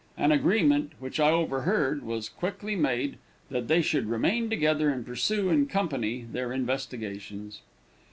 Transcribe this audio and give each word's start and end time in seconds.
An 0.17 0.31
agreement, 0.31 0.93
which 0.97 1.19
I 1.19 1.29
overheard, 1.29 2.01
was 2.01 2.27
quickly 2.27 2.75
made, 2.75 3.19
that 3.51 3.67
they 3.67 3.83
should 3.83 4.07
remain 4.09 4.49
together, 4.49 4.89
and 4.89 5.05
pursue, 5.05 5.49
in 5.49 5.67
company, 5.67 6.25
their 6.31 6.51
investigations. 6.51 7.61